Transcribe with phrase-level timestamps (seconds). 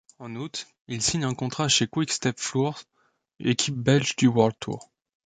[0.17, 2.81] En août, il signe un contrat chez Quick-Step Floors,
[3.39, 4.91] équipe belge du WorldTour.